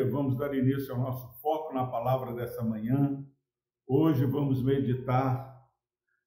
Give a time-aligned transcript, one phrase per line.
[0.00, 0.10] dia.
[0.10, 3.22] Vamos dar início ao nosso foco na palavra dessa manhã.
[3.86, 5.60] Hoje vamos meditar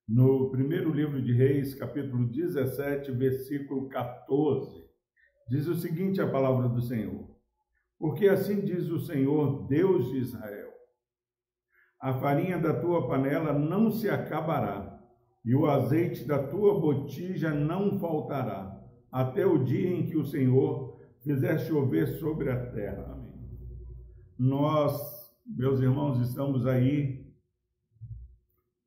[0.07, 4.83] no primeiro livro de Reis, capítulo 17, versículo 14.
[5.50, 7.36] Diz o seguinte a palavra do Senhor:
[7.97, 10.71] Porque assim diz o Senhor, Deus de Israel:
[12.00, 15.00] A farinha da tua panela não se acabará,
[15.43, 18.79] e o azeite da tua botija não faltará,
[19.11, 23.22] até o dia em que o Senhor fizer chover sobre a terra.
[24.37, 27.32] Nós, meus irmãos, estamos aí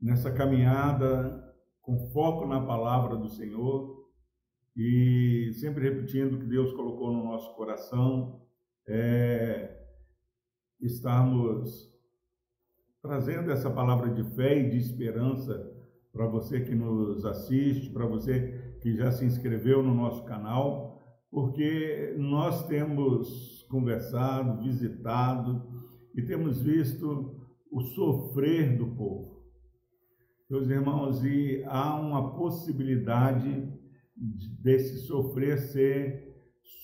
[0.00, 4.06] nessa caminhada com foco na palavra do Senhor
[4.76, 8.42] e sempre repetindo que Deus colocou no nosso coração
[8.88, 9.84] é,
[10.80, 11.94] estarmos
[13.00, 15.72] trazendo essa palavra de fé e de esperança
[16.12, 20.96] para você que nos assiste, para você que já se inscreveu no nosso canal
[21.30, 29.44] porque nós temos conversado, visitado e temos visto o sofrer do povo.
[30.48, 33.68] Meus irmãos, e há uma possibilidade
[34.16, 36.34] desse sofrer ser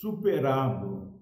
[0.01, 1.13] superado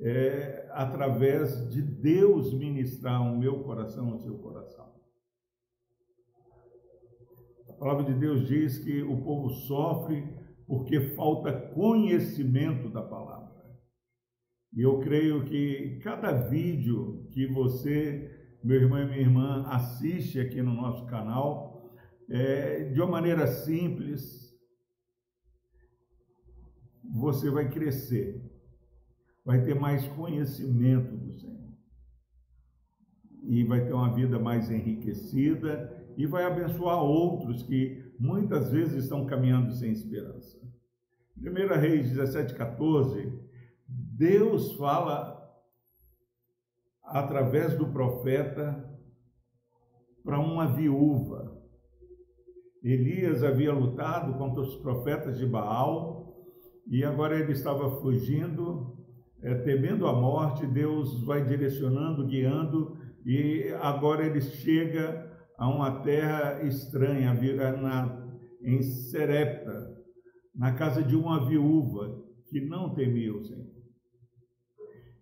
[0.00, 4.94] é, através de Deus ministrar o meu coração ao seu coração.
[7.68, 10.24] A palavra de Deus diz que o povo sofre
[10.66, 13.33] porque falta conhecimento da palavra.
[14.76, 20.60] E eu creio que cada vídeo que você, meu irmão e minha irmã, assiste aqui
[20.60, 21.94] no nosso canal,
[22.28, 24.52] é, de uma maneira simples,
[27.04, 28.42] você vai crescer,
[29.44, 31.54] vai ter mais conhecimento do Senhor.
[33.44, 39.26] E vai ter uma vida mais enriquecida e vai abençoar outros que muitas vezes estão
[39.26, 40.58] caminhando sem esperança.
[41.36, 43.53] 1 Reis 17, 14,
[44.16, 45.34] Deus fala
[47.02, 48.88] através do profeta
[50.22, 51.52] para uma viúva.
[52.82, 56.32] Elias havia lutado contra os profetas de Baal
[56.86, 58.96] e agora ele estava fugindo,
[59.42, 60.64] é, temendo a morte.
[60.66, 62.96] Deus vai direcionando, guiando
[63.26, 65.28] e agora ele chega
[65.58, 67.34] a uma terra estranha,
[67.80, 68.28] na,
[68.62, 69.92] em Serepta,
[70.54, 73.73] na casa de uma viúva que não temia o Senhor.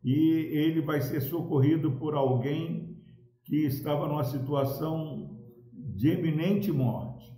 [0.03, 0.19] E
[0.53, 2.97] ele vai ser socorrido por alguém
[3.45, 5.39] que estava numa situação
[5.73, 7.33] de eminente morte.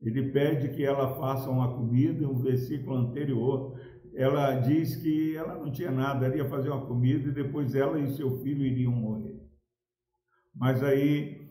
[0.00, 3.78] Ele pede que ela faça uma comida, um versículo anterior,
[4.14, 7.98] ela diz que ela não tinha nada, ela ia fazer uma comida e depois ela
[8.00, 9.40] e seu filho iriam morrer.
[10.54, 11.48] Mas aí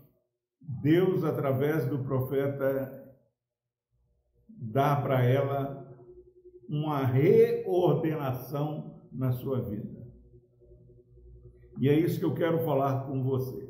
[0.59, 3.15] Deus, através do profeta,
[4.49, 5.87] dá para ela
[6.67, 10.07] uma reordenação na sua vida.
[11.79, 13.67] E é isso que eu quero falar com você.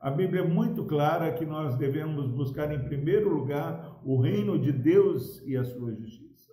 [0.00, 4.70] A Bíblia é muito clara que nós devemos buscar em primeiro lugar o reino de
[4.70, 6.52] Deus e a sua justiça.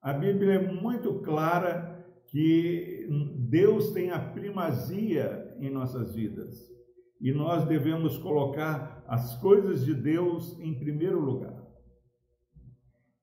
[0.00, 1.92] A Bíblia é muito clara
[2.26, 3.06] que
[3.50, 6.72] Deus tem a primazia em nossas vidas
[7.20, 11.62] e nós devemos colocar as coisas de Deus em primeiro lugar.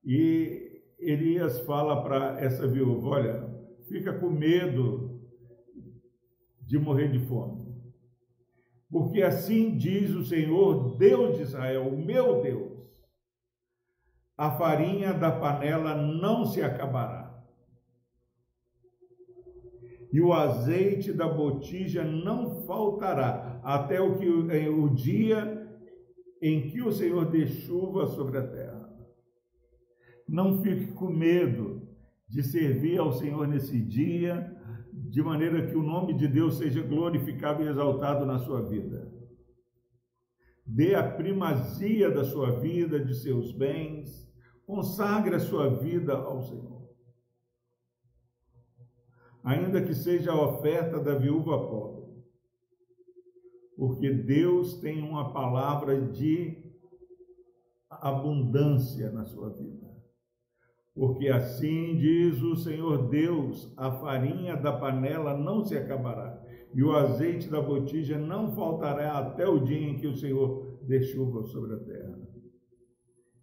[0.04, 0.69] E
[1.00, 3.48] Elias fala para essa viúva: olha,
[3.88, 5.20] fica com medo
[6.60, 7.68] de morrer de fome.
[8.90, 12.72] Porque assim diz o Senhor, Deus de Israel, meu Deus:
[14.36, 17.30] a farinha da panela não se acabará
[20.12, 25.68] e o azeite da botija não faltará, até o, que, o dia
[26.42, 28.79] em que o Senhor dê chuva sobre a terra.
[30.30, 31.88] Não fique com medo
[32.28, 34.56] de servir ao Senhor nesse dia,
[34.92, 39.12] de maneira que o nome de Deus seja glorificado e exaltado na sua vida.
[40.64, 44.32] Dê a primazia da sua vida, de seus bens,
[44.64, 46.80] consagre a sua vida ao Senhor
[49.42, 52.10] ainda que seja a oferta da viúva pobre.
[53.76, 56.70] Porque Deus tem uma palavra de
[57.88, 59.88] abundância na sua vida.
[60.94, 66.42] Porque assim diz o Senhor Deus: a farinha da panela não se acabará,
[66.74, 71.00] e o azeite da botija não faltará até o dia em que o Senhor dê
[71.02, 72.18] chuva sobre a terra.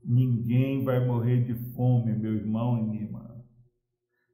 [0.04, 3.28] Ninguém vai morrer de fome, meu irmão e minha irmã.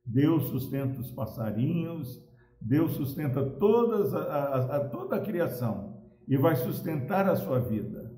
[0.05, 2.21] Deus sustenta os passarinhos,
[2.59, 8.11] Deus sustenta todas a, a, a, toda a criação e vai sustentar a sua vida.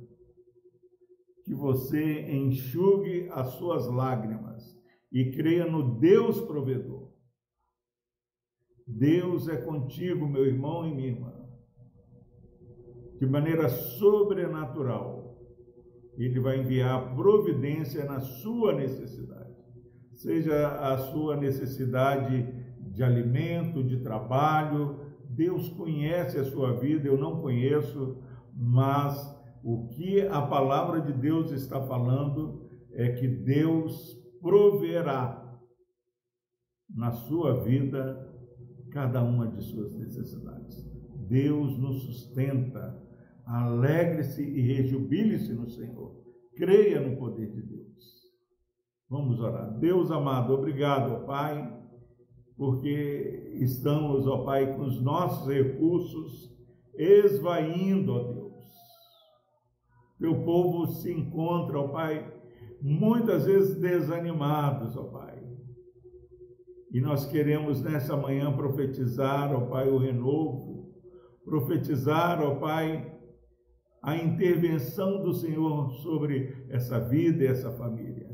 [1.43, 4.74] Que você enxugue as suas lágrimas
[5.15, 7.07] e creia no Deus provedor.
[8.85, 11.33] Deus é contigo, meu irmão e minha irmã.
[13.17, 15.39] De maneira sobrenatural,
[16.17, 19.55] Ele vai enviar providência na sua necessidade.
[20.15, 22.45] Seja a sua necessidade
[22.91, 28.21] de alimento, de trabalho, Deus conhece a sua vida, eu não conheço,
[28.53, 29.33] mas
[29.63, 35.59] o que a palavra de Deus está falando é que Deus proverá
[36.87, 38.31] na sua vida
[38.91, 40.85] cada uma de suas necessidades.
[41.27, 43.03] Deus nos sustenta.
[43.43, 46.23] Alegre-se e rejubile-se no Senhor.
[46.55, 48.05] Creia no poder de Deus.
[49.09, 49.79] Vamos orar.
[49.79, 51.83] Deus amado, obrigado, ó Pai,
[52.55, 56.55] porque estamos, ó Pai, com os nossos recursos
[56.95, 58.55] esvaindo, ó Deus.
[60.19, 62.34] Teu povo se encontra, ó Pai,
[62.85, 65.43] muitas vezes desanimados, ó Pai.
[66.91, 70.93] E nós queremos nessa manhã profetizar, ó Pai, o renovo,
[71.43, 73.11] profetizar, ó Pai,
[74.03, 78.29] a intervenção do Senhor sobre essa vida e essa família.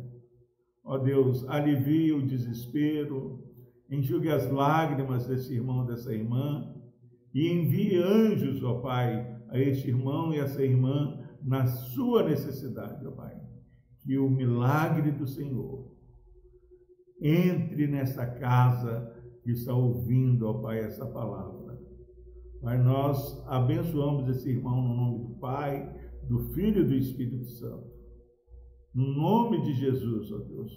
[0.83, 3.41] Ó Deus, alivie o desespero,
[3.89, 6.75] enxugue as lágrimas desse irmão, dessa irmã,
[7.33, 13.11] e envie anjos, ó Pai, a este irmão e essa irmã na sua necessidade, ó
[13.11, 13.40] Pai.
[14.03, 15.91] Que o milagre do Senhor
[17.21, 21.79] entre nessa casa que está ouvindo, ó Pai, essa palavra.
[22.61, 25.95] Pai, nós abençoamos esse irmão no nome do Pai,
[26.27, 27.91] do Filho e do Espírito Santo.
[28.93, 30.71] No nome de Jesus, ó Deus,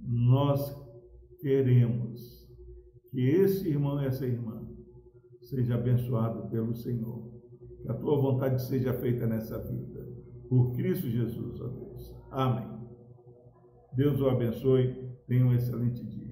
[0.00, 0.74] nós
[1.40, 2.48] queremos
[3.10, 4.66] que esse irmão e essa irmã
[5.40, 7.30] seja abençoado pelo Senhor.
[7.82, 10.08] Que a tua vontade seja feita nessa vida.
[10.48, 11.91] Por Cristo Jesus, ó Deus.
[12.32, 12.66] Amém.
[13.92, 15.12] Deus o abençoe.
[15.26, 16.31] Tenha um excelente dia.